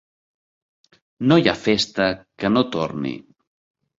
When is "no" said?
1.31-1.37, 2.57-2.63